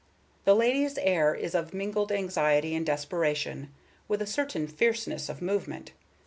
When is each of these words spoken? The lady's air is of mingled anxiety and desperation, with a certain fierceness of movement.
The 0.45 0.55
lady's 0.55 0.97
air 0.97 1.35
is 1.35 1.53
of 1.53 1.75
mingled 1.75 2.11
anxiety 2.11 2.73
and 2.73 2.83
desperation, 2.83 3.71
with 4.07 4.19
a 4.19 4.25
certain 4.25 4.65
fierceness 4.67 5.29
of 5.29 5.43
movement. 5.43 5.91